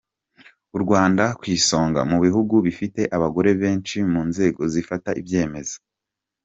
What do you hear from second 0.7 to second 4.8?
U Rwanda ku isonga mu bihugu bifite abagore benshi mu nzego